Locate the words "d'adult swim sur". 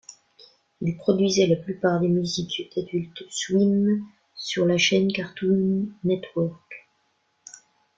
2.75-4.65